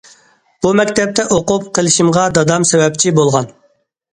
[0.65, 3.53] بۇ مەكتەپتە ئوقۇپ قېلىشىمغا دادام سەۋەبچى بولغان.